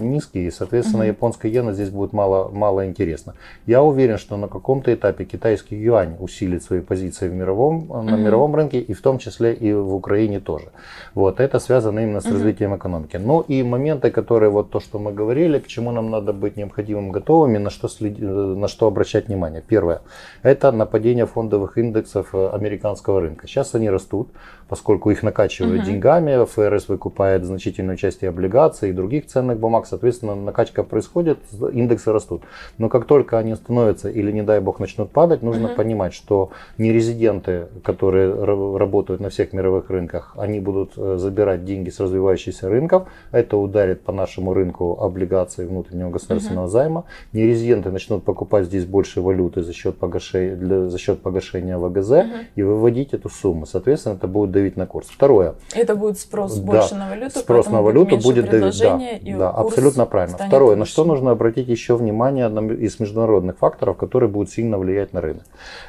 низкие, 0.00 0.46
и, 0.46 0.50
соответственно, 0.50 1.02
угу. 1.02 1.08
японская 1.08 1.52
иена 1.52 1.72
здесь 1.74 1.90
будет 1.90 2.12
мало, 2.12 2.48
мало 2.48 2.86
интересно. 2.86 3.34
Я 3.66 3.82
уверен, 3.82 4.16
что 4.16 4.36
на 4.38 4.48
каком-то 4.48 4.94
этапе 4.94 5.24
китайский 5.24 5.76
юань 5.76 6.16
усилит 6.18 6.62
свои 6.62 6.80
позиции 6.80 7.28
в 7.28 7.34
мировом, 7.34 7.88
на 7.88 8.14
угу. 8.14 8.16
мировом 8.16 8.54
рынке, 8.54 8.80
и 8.80 8.92
в 8.94 9.02
том 9.02 9.07
числе 9.16 9.54
и 9.54 9.72
в 9.72 9.94
Украине 9.94 10.40
тоже. 10.40 10.66
Вот, 11.14 11.40
это 11.40 11.58
связано 11.60 12.00
именно 12.00 12.20
с 12.20 12.26
угу. 12.26 12.34
развитием 12.34 12.76
экономики. 12.76 13.16
Ну 13.16 13.40
и 13.40 13.62
моменты, 13.62 14.10
которые, 14.10 14.50
вот 14.50 14.70
то, 14.70 14.80
что 14.80 14.98
мы 14.98 15.12
говорили, 15.12 15.58
к 15.58 15.66
чему 15.66 15.90
нам 15.92 16.10
надо 16.10 16.34
быть 16.34 16.58
необходимым 16.58 17.10
готовыми, 17.10 17.56
на 17.56 17.70
что, 17.70 17.88
следи, 17.88 18.22
на 18.22 18.68
что 18.68 18.86
обращать 18.86 19.28
внимание. 19.28 19.62
Первое, 19.66 20.00
это 20.42 20.70
нападение 20.72 21.24
фондовых 21.24 21.78
индексов 21.78 22.34
э, 22.34 22.50
американского 22.52 23.20
рынка. 23.20 23.46
Сейчас 23.46 23.74
они 23.74 23.88
растут, 23.88 24.28
поскольку 24.68 25.10
их 25.10 25.22
накачивают 25.22 25.80
угу. 25.80 25.90
деньгами, 25.90 26.44
ФРС 26.44 26.88
выкупает 26.88 27.44
значительную 27.44 27.96
часть 27.96 28.22
и 28.22 28.26
облигаций, 28.26 28.90
и 28.90 28.92
других 28.92 29.26
ценных 29.26 29.58
бумаг, 29.58 29.86
соответственно, 29.86 30.34
накачка 30.34 30.82
происходит, 30.82 31.38
индексы 31.72 32.12
растут. 32.12 32.42
Но 32.76 32.88
как 32.88 33.06
только 33.06 33.38
они 33.38 33.54
становятся 33.54 34.10
или, 34.10 34.30
не 34.30 34.42
дай 34.42 34.60
бог, 34.60 34.78
начнут 34.78 35.10
падать, 35.10 35.42
нужно 35.42 35.68
угу. 35.68 35.76
понимать, 35.76 36.12
что 36.12 36.50
нерезиденты, 36.76 37.68
которые 37.82 38.32
работают 38.44 39.20
на 39.20 39.30
всех 39.30 39.52
мировых 39.52 39.90
рынках, 39.90 40.34
они 40.36 40.60
будут 40.60 40.92
э, 40.96 41.16
забирать 41.18 41.64
деньги 41.64 41.90
с 41.90 42.00
развивающихся 42.00 42.68
рынков, 42.68 43.08
это 43.32 43.56
ударит 43.56 44.02
по 44.02 44.12
нашему 44.12 44.52
рынку 44.54 44.98
облигаций 45.00 45.66
внутреннего 45.66 46.10
государственного 46.10 46.64
угу. 46.64 46.72
займа, 46.72 47.04
нерезиденты 47.32 47.90
начнут 47.90 48.24
покупать 48.24 48.66
здесь 48.66 48.84
больше 48.84 49.20
валюты 49.20 49.62
за 49.62 49.72
счет 49.72 49.96
погашения, 49.96 50.56
для, 50.56 50.88
за 50.88 50.98
счет 50.98 51.20
погашения 51.20 51.78
ВГЗ 51.78 52.10
угу. 52.10 52.26
и 52.56 52.62
выводить 52.62 53.14
эту 53.14 53.28
сумму. 53.30 53.66
Соответственно, 53.66 54.14
это 54.14 54.28
будет 54.28 54.50
давить 54.58 54.76
на 54.76 54.86
курс. 54.86 55.08
Второе. 55.08 55.54
Это 55.74 55.94
будет 55.94 56.18
спрос 56.18 56.56
да, 56.56 56.72
больше 56.72 56.94
на 56.94 57.08
валюту, 57.08 57.38
спрос 57.38 57.68
на 57.68 57.82
валюту 57.82 58.16
будет 58.18 58.50
давить. 58.50 58.80
Да, 58.80 59.00
да 59.38 59.50
абсолютно 59.50 60.06
правильно. 60.06 60.36
Второе, 60.38 60.76
на 60.76 60.84
что 60.84 61.04
нужно 61.04 61.30
обратить 61.30 61.68
еще 61.68 61.96
внимание 61.96 62.48
из 62.76 63.00
международных 63.00 63.58
факторов, 63.58 63.96
которые 63.96 64.28
будет 64.28 64.50
сильно 64.50 64.78
влиять 64.78 65.12
на 65.12 65.20
рынок. 65.20 65.44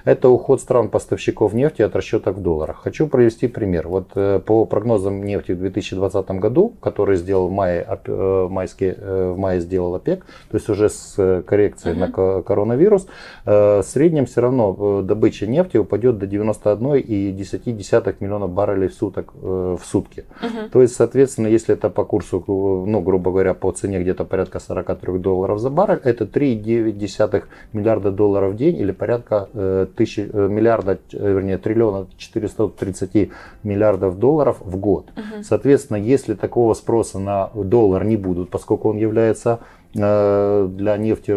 Это 0.06 0.30
уход 0.30 0.62
стран-поставщиков 0.62 1.54
нефти 1.54 1.82
от 1.82 1.96
расчетов 1.96 2.36
в 2.38 2.42
долларах. 2.42 2.82
Хочу 2.84 3.08
провести 3.08 3.48
пример. 3.48 3.88
Вот 3.88 4.12
э, 4.16 4.40
по 4.46 4.66
прогнозам 4.66 5.24
нефти 5.24 5.54
в 5.54 5.60
2020 5.60 6.32
году, 6.32 6.74
который 6.82 7.18
сделал 7.18 7.48
в 7.48 7.52
мае, 7.52 7.86
э, 8.06 8.48
майский, 8.50 8.94
в 9.00 9.38
мае 9.38 9.62
сделал 9.62 9.96
ОПЕК, 9.96 10.26
то 10.52 10.58
есть 10.58 10.70
уже 10.70 10.90
с 10.90 11.44
коррекцией 11.48 11.96
uh-huh. 11.96 12.36
на 12.36 12.42
коронавирус, 12.42 13.08
в 13.46 13.84
среднем 13.84 14.26
все 14.26 14.42
равно 14.42 15.02
добыча 15.02 15.48
нефти 15.48 15.78
упадет 15.78 16.18
до 16.20 16.26
91,10 16.26 18.16
миллионов 18.20 18.52
баррелей 18.60 18.88
в, 18.88 18.94
суток, 18.94 19.34
в 19.34 19.82
сутки. 19.84 20.25
Uh-huh. 20.42 20.70
То 20.70 20.82
есть, 20.82 20.96
соответственно, 20.96 21.48
если 21.48 21.75
это 21.75 21.89
по 21.89 22.04
курсу, 22.04 22.44
ну, 22.48 23.01
грубо 23.01 23.32
говоря, 23.32 23.54
по 23.54 23.72
цене 23.72 24.00
где-то 24.00 24.25
порядка 24.25 24.60
43 24.60 25.20
долларов 25.20 25.60
за 25.60 25.70
баррель, 25.70 26.01
это 26.04 26.25
3,9 26.25 27.44
миллиарда 27.74 28.12
долларов 28.12 28.54
в 28.54 28.58
день 28.58 28.75
или 28.78 28.92
порядка 28.92 29.48
э, 29.54 29.88
тысячи, 29.96 30.30
э, 30.34 30.48
миллиарда, 30.50 31.00
э, 31.13 31.34
вернее, 31.34 31.58
триллиона 31.58 32.08
430 32.18 33.32
миллиардов 33.63 34.20
долларов 34.20 34.58
в 34.60 34.75
год. 34.78 35.06
Uh-huh. 35.16 35.44
Соответственно, 35.44 35.98
если 35.98 36.34
такого 36.34 36.74
спроса 36.74 37.20
на 37.20 37.50
доллар 37.54 38.04
не 38.04 38.18
будут, 38.18 38.50
поскольку 38.50 38.89
он 38.89 38.98
является 38.98 39.60
Э, 39.88 39.88
для 39.93 40.98
нефти 40.98 41.34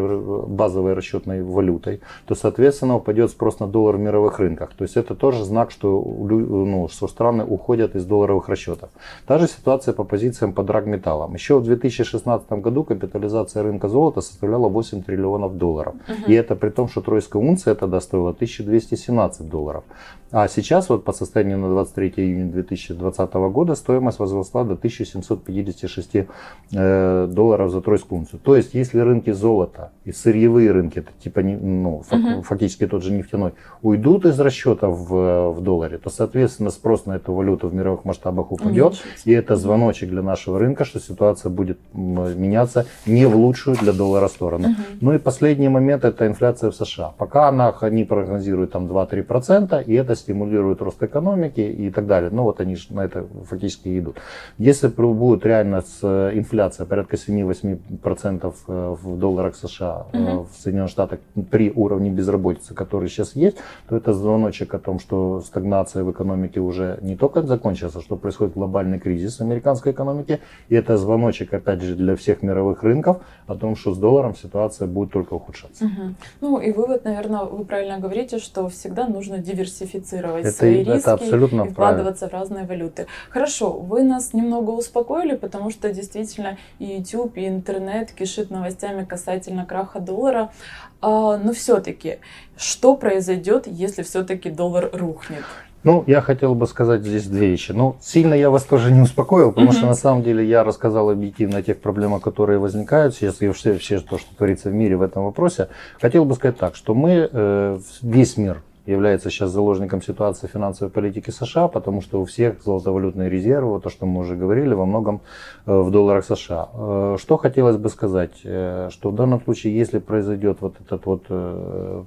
базовой 0.47 0.93
расчетной 0.93 1.43
валютой, 1.43 2.01
то, 2.27 2.35
соответственно, 2.35 2.97
упадет 2.97 3.31
спрос 3.31 3.61
на 3.61 3.67
доллар 3.67 3.97
в 3.97 4.01
мировых 4.01 4.39
рынках. 4.39 4.75
То 4.77 4.85
есть 4.85 4.97
это 4.97 5.15
тоже 5.15 5.45
знак, 5.45 5.71
что, 5.71 6.03
ну, 6.03 6.89
что 6.89 7.09
страны 7.09 7.45
уходят 7.45 7.97
из 7.97 8.05
долларовых 8.05 8.49
расчетов. 8.49 8.91
Та 9.27 9.39
же 9.39 9.47
ситуация 9.47 9.95
по 9.95 10.05
позициям 10.05 10.53
по 10.53 10.63
драгметаллам. 10.63 11.35
Еще 11.35 11.59
в 11.59 11.65
2016 11.65 12.53
году 12.53 12.85
капитализация 12.85 13.63
рынка 13.63 13.89
золота 13.89 14.21
составляла 14.21 14.69
8 14.69 15.03
триллионов 15.03 15.57
долларов. 15.57 15.95
Угу. 16.09 16.31
И 16.31 16.35
это 16.35 16.55
при 16.55 16.71
том, 16.71 16.89
что 16.89 17.01
тройская 17.01 17.43
унция 17.43 17.75
тогда 17.75 18.01
стоила 18.01 18.31
1217 18.31 19.49
долларов. 19.49 19.85
А 20.31 20.49
сейчас 20.49 20.89
вот 20.89 21.05
по 21.05 21.13
состоянию 21.13 21.59
на 21.59 21.69
23 21.69 22.15
июня 22.17 22.51
2020 22.51 23.35
года 23.35 23.75
стоимость 23.75 24.19
возросла 24.19 24.65
до 24.65 24.75
1756 24.75 26.27
э, 26.73 27.27
долларов 27.31 27.71
за 27.71 27.81
тройскую 27.83 28.21
унцию. 28.21 28.41
То 28.43 28.57
есть, 28.57 28.75
если 28.75 29.01
рынки 29.01 29.31
золота 29.31 29.93
и 30.05 30.13
сырьевые 30.13 30.73
рынки, 30.73 30.99
это 30.99 31.11
типа 31.23 31.43
ну, 31.43 32.03
угу. 32.11 32.43
фактически 32.43 32.87
тот 32.87 33.03
же 33.03 33.13
нефтяной, 33.13 33.53
уйдут 33.83 34.25
из 34.25 34.39
расчета 34.41 34.89
в, 34.89 35.53
в 35.53 35.61
долларе, 35.61 35.99
то, 35.99 36.11
соответственно, 36.11 36.71
спрос 36.71 37.07
на 37.07 37.17
эту 37.17 37.33
валюту 37.33 37.69
в 37.69 37.75
мировых 37.75 38.05
масштабах 38.05 38.51
упадет. 38.51 38.95
И 39.25 39.33
это 39.33 39.57
звоночек 39.57 40.09
для 40.09 40.23
нашего 40.23 40.59
рынка, 40.59 40.85
что 40.85 40.99
ситуация 40.99 41.51
будет 41.51 41.79
меняться 41.93 42.87
не 43.07 43.27
в 43.27 43.37
лучшую 43.37 43.77
для 43.77 43.93
доллара 43.93 44.29
сторону. 44.29 44.69
Угу. 44.69 44.77
Ну 45.01 45.15
и 45.15 45.19
последний 45.19 45.69
момент 45.69 46.05
это 46.05 46.27
инфляция 46.27 46.71
в 46.71 46.75
США. 46.75 47.13
Пока 47.19 47.49
она, 47.49 47.75
они 47.81 48.05
прогнозируют 48.05 48.73
там 48.73 48.87
2-3%, 48.87 49.85
и 49.85 49.95
это 49.95 50.17
стимулирует 50.17 50.83
рост 50.83 51.03
экономики 51.03 51.61
и 51.61 51.91
так 51.91 52.07
далее. 52.07 52.31
Но 52.33 52.45
вот 52.45 52.61
они 52.61 52.77
на 52.91 53.05
это 53.05 53.27
фактически 53.49 53.99
идут. 53.99 54.17
Если 54.59 54.89
будет 54.89 55.47
реально 55.47 55.83
с 55.83 55.99
э, 56.03 56.33
инфляция 56.35 56.87
порядка 56.87 57.17
7-8%, 57.17 58.32
Э, 58.69 58.97
в 59.03 59.19
долларах 59.19 59.57
США 59.57 60.07
угу. 60.13 60.47
в 60.53 60.57
Соединенных 60.57 60.91
Штатах 60.91 61.21
при 61.51 61.71
уровне 61.71 62.11
безработицы, 62.11 62.75
который 62.75 63.09
сейчас 63.09 63.35
есть, 63.37 63.57
то 63.89 63.97
это 63.97 64.13
звоночек 64.13 64.75
о 64.75 64.79
том, 64.79 64.99
что 64.99 65.41
стагнация 65.41 66.05
в 66.05 66.11
экономике 66.11 66.61
уже 66.61 66.99
не 67.03 67.17
только 67.17 67.43
закончилась, 67.43 67.97
а 67.97 68.01
что 68.01 68.17
происходит 68.17 68.55
глобальный 68.55 68.99
кризис 68.99 69.41
американской 69.41 69.93
экономики. 69.93 70.41
И 70.69 70.75
это 70.75 70.97
звоночек, 70.97 71.53
опять 71.55 71.83
же, 71.83 71.95
для 71.95 72.15
всех 72.17 72.43
мировых 72.43 72.83
рынков 72.83 73.19
о 73.47 73.55
том, 73.55 73.77
что 73.77 73.95
с 73.95 73.99
долларом 73.99 74.37
ситуация 74.37 74.87
будет 74.87 75.13
только 75.13 75.35
ухудшаться. 75.35 75.85
Угу. 75.85 76.15
Ну 76.41 76.61
и 76.61 76.73
вывод, 76.73 77.05
наверное, 77.05 77.45
вы 77.45 77.65
правильно 77.65 77.99
говорите, 77.99 78.39
что 78.39 78.69
всегда 78.69 79.09
нужно 79.09 79.39
диверсифицировать 79.39 80.45
это, 80.45 80.57
свои 80.57 80.79
риски 80.79 80.91
это 80.91 81.13
абсолютно 81.15 81.63
и 81.63 81.71
вкладываться 81.71 82.29
правильно. 82.29 82.47
в 82.47 82.51
разные 82.51 82.67
валюты. 82.67 83.07
Хорошо, 83.31 83.73
вы 83.73 84.03
нас 84.03 84.33
немного 84.35 84.71
успокоили, 84.71 85.37
потому 85.37 85.71
что 85.71 85.93
действительно 85.93 86.59
и 86.79 86.85
YouTube, 86.85 87.37
и 87.37 87.49
интернет, 87.49 88.13
кишит 88.23 88.51
новостями 88.51 89.05
касательно 89.05 89.67
краха 89.67 89.99
доллара. 89.99 90.53
А, 91.01 91.37
но 91.37 91.53
все-таки, 91.53 92.19
что 92.57 92.97
произойдет, 92.97 93.67
если 93.67 94.03
все-таки 94.03 94.49
доллар 94.49 94.91
рухнет? 94.93 95.45
Ну, 95.83 96.05
я 96.07 96.21
хотел 96.21 96.55
бы 96.55 96.69
сказать 96.69 97.03
здесь 97.03 97.27
две 97.27 97.49
вещи. 97.49 97.73
Ну, 97.73 97.97
сильно 98.01 98.35
я 98.35 98.51
вас 98.51 98.63
тоже 98.63 98.93
не 98.93 99.01
успокоил, 99.01 99.51
потому 99.51 99.73
mm-hmm. 99.73 99.77
что 99.77 99.87
на 99.87 99.95
самом 99.95 100.23
деле 100.23 100.47
я 100.47 100.63
рассказал 100.63 101.11
объективно 101.11 101.59
о 101.59 101.63
тех 101.63 101.81
проблемах, 101.81 102.23
которые 102.23 102.61
возникают 102.61 103.17
сейчас, 103.17 103.43
и 103.43 103.51
все, 103.51 103.77
все 103.79 103.99
то, 103.99 104.19
что 104.19 104.33
творится 104.37 104.71
в 104.71 104.75
мире 104.75 104.97
в 104.97 105.03
этом 105.03 105.25
вопросе. 105.25 105.69
Хотел 106.01 106.25
бы 106.25 106.37
сказать 106.37 106.57
так, 106.57 106.77
что 106.77 106.95
мы, 106.95 107.29
э, 107.33 107.79
весь 108.03 108.37
мир 108.37 108.63
является 108.87 109.31
сейчас 109.31 109.51
заложником 109.51 110.03
ситуации 110.03 110.49
финансовой 110.49 110.91
политики 110.91 111.31
США, 111.31 111.69
потому 111.69 112.01
что 112.01 112.21
у 112.21 112.25
всех 112.25 112.63
золотовалютные 112.63 113.31
резервы, 113.31 113.81
то, 113.81 113.89
что 113.91 114.07
мы 114.07 114.21
уже 114.21 114.35
говорили, 114.35 114.75
во 114.75 114.87
многом 114.87 115.21
э, 115.67 115.73
в 115.73 115.91
долларах 115.91 116.25
США. 116.25 116.69
Э, 116.75 117.17
что 117.21 117.37
хотелось 117.37 117.77
бы 117.77 117.89
сказать, 117.89 118.41
э, 118.45 118.89
что 118.91 119.11
в 119.11 119.15
данном 119.15 119.41
случае, 119.43 119.77
если 119.77 120.01
произойдет 120.01 120.59
вот 120.61 120.77
эта 120.81 121.01
вот 121.05 121.23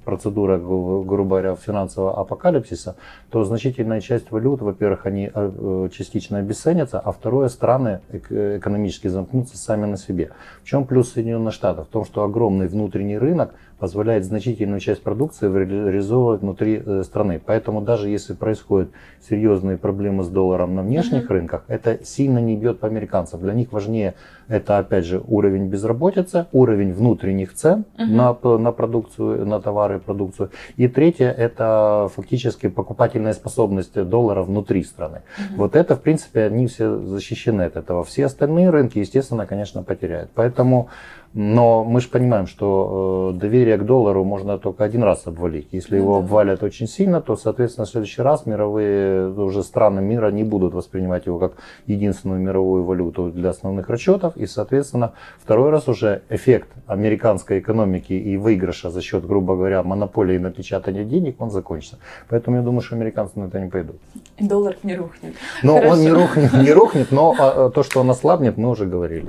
процедура, 0.03 0.58
грубо 0.58 1.24
говоря, 1.24 1.55
финансового 1.55 2.20
апокалипсиса, 2.20 2.96
то 3.29 3.44
значительная 3.44 4.01
часть 4.01 4.32
валют, 4.32 4.62
во-первых, 4.62 5.05
они 5.05 5.32
частично 5.91 6.39
обесценятся, 6.39 7.00
а 7.00 7.12
второе, 7.12 7.50
страны 7.50 8.01
экономически 8.12 9.08
замкнутся 9.08 9.58
сами 9.58 9.86
на 9.86 9.98
себе. 9.98 10.32
В 10.63 10.67
чем 10.67 10.86
плюс 10.86 11.13
Соединенных 11.13 11.53
Штатов? 11.53 11.88
В 11.88 11.91
том, 11.91 12.05
что 12.05 12.24
огромный 12.24 12.67
внутренний 12.67 13.17
рынок 13.17 13.53
позволяет 13.79 14.24
значительную 14.24 14.79
часть 14.79 15.03
продукции 15.03 15.48
реализовывать 15.48 16.41
внутри 16.41 16.82
э, 16.84 17.03
страны. 17.03 17.41
Поэтому 17.46 17.82
даже 17.82 18.10
если 18.10 18.34
происходят 18.34 18.89
серьезные 19.27 19.77
проблемы 19.77 20.24
с 20.24 20.29
долларом 20.29 20.75
на 20.75 20.82
внешних 20.82 21.25
uh-huh. 21.25 21.34
рынках, 21.34 21.65
это 21.67 22.03
сильно 22.03 22.39
не 22.39 22.55
бьет 22.55 22.79
по 22.79 22.88
американцам. 22.88 23.41
Для 23.41 23.53
них 23.53 23.72
важнее 23.72 24.13
это 24.48 24.77
опять 24.77 25.05
же 25.05 25.22
уровень 25.27 25.67
безработицы, 25.67 26.46
уровень 26.51 26.94
внутренних 26.94 27.53
цен 27.53 27.86
uh-huh. 27.98 28.05
на, 28.44 28.58
на 28.58 28.72
продукцию, 28.72 29.46
на 29.46 29.60
товары 29.60 29.98
и 29.98 30.00
продукцию. 30.00 30.51
И 30.77 30.88
третье 30.88 31.32
это 31.32 32.10
фактически 32.15 32.70
покупательная 32.70 33.34
способность 33.34 34.01
доллара 34.01 34.44
внутри 34.44 34.84
страны. 34.84 35.22
Uh-huh. 35.38 35.58
Вот 35.58 35.75
это 35.75 35.96
в 35.96 36.01
принципе 36.01 36.44
они 36.46 36.67
все 36.67 36.98
защищены 37.00 37.63
от 37.63 37.75
этого. 37.75 38.03
Все 38.03 38.25
остальные 38.25 38.70
рынки, 38.70 39.00
естественно, 39.00 39.46
конечно, 39.46 39.84
потеряют. 39.84 40.32
Поэтому 40.34 40.89
но 41.37 41.83
мы 41.83 41.99
же 41.99 42.07
понимаем, 42.07 42.47
что 42.47 43.33
э, 43.35 43.37
доверие 43.37 43.77
к 43.77 43.83
доллару 43.83 44.23
можно 44.23 44.57
только 44.57 44.85
один 44.85 45.03
раз 45.03 45.27
обвалить. 45.27 45.67
Если 45.73 45.97
ну, 45.97 46.01
его 46.01 46.13
да. 46.13 46.19
обвалят 46.19 46.63
очень 46.63 46.87
сильно, 46.87 47.19
то, 47.19 47.35
соответственно, 47.35 47.85
в 47.85 47.89
следующий 47.89 48.21
раз 48.21 48.45
мировые 48.45 49.27
уже 49.31 49.61
страны 49.63 50.01
мира 50.01 50.31
не 50.31 50.45
будут 50.45 50.73
воспринимать 50.73 51.25
его 51.25 51.37
как 51.37 51.57
единственную 51.87 52.39
мировую 52.39 52.85
валюту 52.85 53.31
для 53.31 53.49
основных 53.49 53.89
расчетов. 53.89 54.37
И, 54.37 54.45
соответственно, 54.45 55.11
второй 55.37 55.71
раз 55.71 55.89
уже 55.89 56.21
эффект 56.29 56.69
американской 56.87 57.59
экономики 57.59 58.13
и 58.13 58.37
выигрыша 58.37 58.89
за 58.89 59.01
счет, 59.01 59.27
грубо 59.27 59.57
говоря, 59.57 59.83
монополии 59.83 60.37
на 60.37 60.51
печатание 60.51 61.03
денег, 61.03 61.41
он 61.41 61.51
закончится. 61.51 61.97
Поэтому 62.29 62.55
я 62.55 62.63
думаю, 62.63 62.79
что 62.79 62.95
американцы 62.95 63.37
на 63.37 63.47
это 63.47 63.59
не 63.59 63.69
пойдут. 63.69 63.97
И 64.37 64.47
доллар 64.47 64.77
не 64.83 64.95
рухнет. 64.95 65.33
Но 65.63 65.75
Хорошо. 65.75 65.91
он 65.91 65.99
не 65.99 66.11
рухнет, 66.11 66.53
не 66.53 66.71
рухнет, 66.71 67.11
но 67.11 67.35
а, 67.37 67.69
то, 67.71 67.83
что 67.83 67.99
он 67.99 68.09
ослабнет, 68.09 68.55
мы 68.55 68.69
уже 68.69 68.85
говорили. 68.85 69.27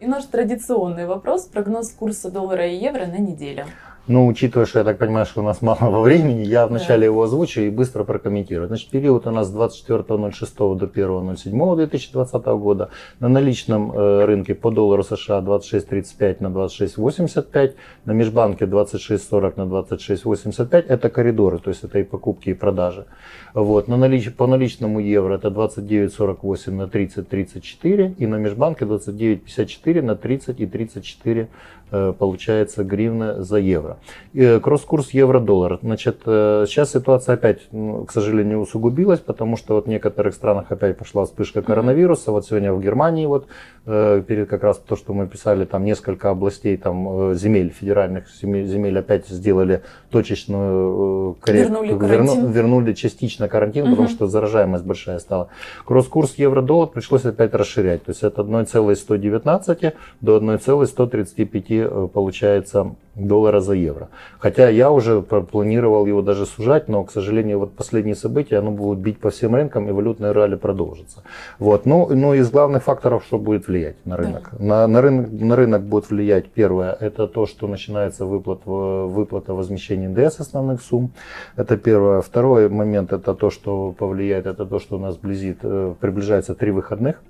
И 0.00 0.06
наш 0.06 0.24
традиционный 0.24 1.04
вопрос, 1.06 1.44
прогноз 1.44 1.90
курса 1.90 2.30
доллара 2.30 2.66
и 2.66 2.74
евро 2.74 3.04
на 3.04 3.18
неделю. 3.18 3.66
Ну, 4.06 4.26
учитывая, 4.26 4.66
что 4.66 4.80
я 4.80 4.84
так 4.84 4.98
понимаю, 4.98 5.26
что 5.26 5.40
у 5.40 5.44
нас 5.44 5.62
мало 5.62 6.00
времени, 6.02 6.44
я 6.44 6.66
вначале 6.66 7.00
да. 7.00 7.04
его 7.06 7.22
озвучу 7.22 7.60
и 7.60 7.70
быстро 7.70 8.04
прокомментирую. 8.04 8.66
Значит, 8.66 8.90
период 8.90 9.26
у 9.26 9.30
нас 9.30 9.48
с 9.48 9.54
24.06 9.54 10.76
до 10.76 10.86
1.07.2020 10.86 12.58
года. 12.58 12.88
На 13.20 13.28
наличном 13.28 13.92
э, 13.92 14.24
рынке 14.24 14.54
по 14.54 14.70
доллару 14.70 15.04
США 15.04 15.40
26.35 15.40 16.36
на 16.40 16.46
26.85, 16.48 17.74
на 18.04 18.12
межбанке 18.12 18.64
26.40 18.64 19.52
на 19.56 19.62
26.85. 19.62 20.86
Это 20.88 21.10
коридоры, 21.10 21.58
то 21.58 21.70
есть 21.70 21.84
это 21.84 21.98
и 21.98 22.02
покупки, 22.02 22.50
и 22.50 22.54
продажи. 22.54 23.06
Вот. 23.54 23.86
На 23.88 23.96
налич... 23.96 24.34
По 24.34 24.46
наличному 24.46 25.00
евро 25.00 25.34
это 25.34 25.48
29.48 25.48 26.70
на 26.72 26.82
30.34 26.84 28.14
и 28.16 28.26
на 28.26 28.36
межбанке 28.36 28.86
29.54 28.86 30.02
на 30.02 30.16
30 30.16 30.60
и 30.60 30.66
34 30.66 31.48
Э, 31.92 32.12
получается 32.16 32.84
гривна 32.84 33.42
за 33.42 33.58
евро. 33.58 33.89
Э, 34.34 34.60
кросс-курс 34.60 35.10
евро-доллар. 35.10 35.78
Значит, 35.82 36.22
э, 36.26 36.64
сейчас 36.66 36.92
ситуация 36.92 37.34
опять, 37.34 37.60
к 37.70 38.12
сожалению, 38.12 38.60
усугубилась, 38.60 39.20
потому 39.20 39.56
что 39.56 39.74
вот 39.74 39.86
в 39.86 39.88
некоторых 39.88 40.34
странах 40.34 40.66
опять 40.70 40.96
пошла 40.96 41.24
вспышка 41.24 41.62
коронавируса. 41.62 42.32
Вот 42.32 42.46
сегодня 42.46 42.72
в 42.72 42.80
Германии 42.80 43.26
вот 43.26 43.46
перед 43.84 44.48
как 44.48 44.62
раз 44.62 44.78
то, 44.78 44.94
что 44.94 45.14
мы 45.14 45.26
писали, 45.26 45.64
там 45.64 45.84
несколько 45.84 46.30
областей, 46.30 46.76
там 46.76 47.34
земель, 47.34 47.70
федеральных 47.70 48.28
земель 48.30 48.98
опять 48.98 49.26
сделали 49.26 49.82
точечную 50.10 51.34
коррекцию. 51.40 51.82
Вернули, 51.82 52.08
верну, 52.12 52.48
вернули 52.48 52.92
частично 52.92 53.48
карантин, 53.48 53.84
угу. 53.84 53.90
потому 53.92 54.08
что 54.08 54.26
заражаемость 54.26 54.84
большая 54.84 55.18
стала. 55.18 55.48
Кросс-курс 55.84 56.34
евро-доллар 56.36 56.88
пришлось 56.88 57.24
опять 57.24 57.54
расширять. 57.54 58.04
То 58.04 58.10
есть 58.10 58.22
от 58.22 58.38
1,119 58.38 59.94
до 60.20 60.36
1,135 60.36 61.90
Э, 61.90 62.08
получается 62.12 62.94
доллара 63.14 63.60
за 63.60 63.74
евро. 63.74 64.08
Хотя 64.38 64.68
я 64.68 64.90
уже 64.90 65.22
планировал 65.22 66.06
его 66.06 66.22
даже 66.22 66.46
сужать, 66.46 66.88
но, 66.88 67.04
к 67.04 67.10
сожалению, 67.10 67.58
вот 67.58 67.72
последние 67.72 68.14
события, 68.14 68.58
оно 68.58 68.70
будет 68.70 68.98
бить 68.98 69.18
по 69.18 69.30
всем 69.30 69.54
рынкам, 69.54 69.88
и 69.88 69.92
валютная 69.92 70.32
ралли 70.32 70.56
продолжится. 70.56 71.22
Вот. 71.58 71.86
Ну, 71.86 72.08
ну, 72.10 72.34
из 72.34 72.50
главных 72.50 72.84
факторов, 72.84 73.24
что 73.24 73.38
будет 73.38 73.68
влиять 73.68 73.96
на 74.04 74.16
рынок. 74.16 74.50
Да. 74.52 74.64
На, 74.64 74.86
на, 74.86 75.00
рынок 75.02 75.28
на 75.30 75.56
рынок 75.56 75.82
будет 75.82 76.10
влиять, 76.10 76.50
первое, 76.50 76.92
это 76.92 77.26
то, 77.26 77.46
что 77.46 77.66
начинается 77.66 78.24
выплат, 78.24 78.60
выплата 78.64 79.54
возмещения 79.54 80.08
НДС 80.08 80.40
основных 80.40 80.82
сумм. 80.82 81.12
Это 81.56 81.76
первое. 81.76 82.20
Второй 82.20 82.68
момент, 82.68 83.12
это 83.12 83.34
то, 83.34 83.50
что 83.50 83.92
повлияет, 83.92 84.46
это 84.46 84.66
то, 84.66 84.78
что 84.78 84.96
у 84.96 84.98
нас 84.98 85.16
близит, 85.16 85.58
э, 85.62 85.94
приближается 86.00 86.54
три 86.54 86.70
выходных. 86.70 87.22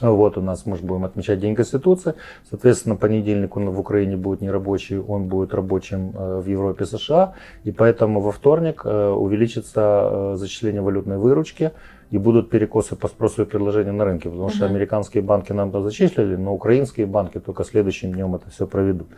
Вот 0.00 0.38
у 0.38 0.40
нас 0.40 0.64
мы 0.66 0.76
же 0.76 0.84
будем 0.84 1.04
отмечать 1.04 1.40
День 1.40 1.54
Конституции. 1.54 2.14
Соответственно, 2.48 2.96
понедельник 2.96 3.56
он 3.56 3.70
в 3.70 3.80
Украине 3.80 4.16
будет 4.16 4.40
не 4.40 4.50
рабочий, 4.50 4.98
он 4.98 5.26
будет 5.26 5.54
рабочим 5.54 6.12
э, 6.14 6.40
в 6.40 6.46
Европе 6.46 6.86
США. 6.86 7.34
И 7.64 7.72
поэтому 7.72 8.20
во 8.20 8.30
вторник 8.30 8.82
э, 8.84 9.08
увеличится 9.08 9.80
э, 9.82 10.36
зачисление 10.36 10.82
валютной 10.82 11.18
выручки 11.18 11.72
и 12.10 12.18
будут 12.18 12.50
перекосы 12.50 12.96
по 12.96 13.08
спросу 13.08 13.42
и 13.42 13.44
предложению 13.44 13.94
на 13.94 14.04
рынке, 14.04 14.30
потому 14.30 14.48
что 14.48 14.66
американские 14.66 15.22
банки 15.22 15.52
нам 15.52 15.70
там 15.70 15.82
зачислили, 15.82 16.36
но 16.36 16.54
украинские 16.54 17.06
банки 17.06 17.38
только 17.38 17.64
следующим 17.64 18.12
днем 18.12 18.34
это 18.34 18.50
все 18.50 18.66
проведут. 18.66 19.08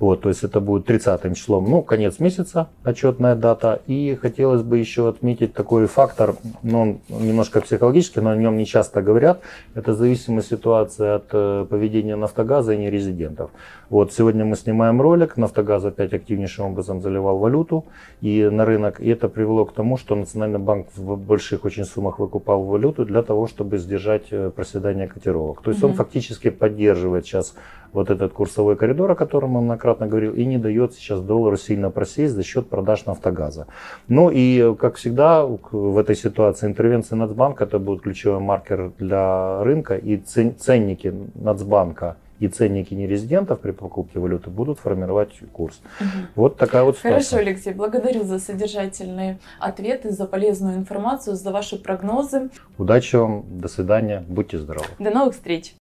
Вот, 0.00 0.22
то 0.22 0.28
есть 0.28 0.42
это 0.42 0.60
будет 0.60 0.86
30 0.86 1.36
числом, 1.36 1.70
ну, 1.70 1.82
конец 1.82 2.18
месяца, 2.18 2.68
отчетная 2.82 3.36
дата. 3.36 3.80
И 3.86 4.18
хотелось 4.20 4.62
бы 4.62 4.78
еще 4.78 5.08
отметить 5.08 5.52
такой 5.52 5.86
фактор, 5.86 6.34
ну, 6.62 6.80
он 6.80 7.00
немножко 7.08 7.60
психологический, 7.60 8.20
но 8.20 8.30
о 8.30 8.36
нем 8.36 8.56
не 8.56 8.66
часто 8.66 9.02
говорят, 9.02 9.40
это 9.74 9.94
зависимая 9.94 10.42
ситуация 10.42 11.16
от 11.16 11.26
э, 11.32 11.66
поведения 11.68 12.16
Нафтогаза 12.16 12.74
и 12.74 12.78
нерезидентов. 12.78 13.50
Вот, 13.90 14.12
сегодня 14.12 14.44
мы 14.44 14.56
снимаем 14.56 15.00
ролик, 15.02 15.36
Нафтогаз 15.36 15.84
опять 15.84 16.14
активнейшим 16.14 16.64
образом 16.64 17.02
заливал 17.02 17.38
валюту 17.38 17.84
и 18.20 18.48
на 18.50 18.64
рынок, 18.64 19.00
и 19.00 19.08
это 19.08 19.28
привело 19.28 19.64
к 19.64 19.72
тому, 19.74 19.98
что 19.98 20.16
Национальный 20.16 20.58
банк 20.58 20.86
в 20.96 21.16
больших 21.16 21.64
очень 21.64 21.84
суммах 21.84 22.18
покупал 22.32 22.62
валюту 22.62 23.04
для 23.04 23.22
того, 23.22 23.46
чтобы 23.46 23.78
сдержать 23.78 24.32
э, 24.32 24.50
проседание 24.50 25.06
котировок. 25.06 25.62
То 25.62 25.70
есть 25.70 25.82
mm 25.82 25.88
он 25.88 25.94
фактически 25.94 26.50
поддерживает 26.50 27.26
сейчас 27.26 27.54
вот 27.92 28.10
этот 28.10 28.32
курсовой 28.32 28.76
коридор, 28.76 29.10
о 29.10 29.14
котором 29.14 29.56
он 29.56 29.64
многократно 29.64 30.06
говорил, 30.06 30.32
и 30.32 30.46
не 30.46 30.58
дает 30.58 30.94
сейчас 30.94 31.20
доллару 31.20 31.56
сильно 31.56 31.90
просесть 31.90 32.34
за 32.34 32.42
счет 32.42 32.68
продаж 32.68 33.06
нафтогаза. 33.06 33.66
Ну 34.08 34.30
и, 34.32 34.74
как 34.76 34.94
всегда, 34.94 35.44
в 35.44 35.98
этой 35.98 36.16
ситуации 36.16 36.68
интервенция 36.68 37.16
Нацбанка 37.16 37.64
это 37.64 37.78
будет 37.78 38.02
ключевой 38.02 38.40
маркер 38.40 38.92
для 38.98 39.62
рынка, 39.62 39.96
и 39.96 40.16
ценники 40.16 41.12
Нацбанка 41.34 42.16
и 42.42 42.48
ценники 42.48 42.92
нерезидентов 42.92 43.60
при 43.60 43.70
покупке 43.70 44.18
валюты 44.18 44.50
будут 44.50 44.80
формировать 44.80 45.30
курс. 45.52 45.80
Угу. 46.00 46.08
Вот 46.34 46.56
такая 46.56 46.82
вот 46.82 46.98
ситуация. 46.98 47.30
Хорошо, 47.30 47.36
Алексей, 47.36 47.72
благодарю 47.72 48.24
за 48.24 48.40
содержательные 48.40 49.38
ответы, 49.60 50.10
за 50.10 50.26
полезную 50.26 50.76
информацию, 50.76 51.36
за 51.36 51.52
ваши 51.52 51.76
прогнозы. 51.76 52.50
Удачи 52.78 53.14
вам, 53.14 53.44
до 53.60 53.68
свидания, 53.68 54.24
будьте 54.26 54.58
здоровы. 54.58 54.86
До 54.98 55.10
новых 55.10 55.34
встреч. 55.34 55.74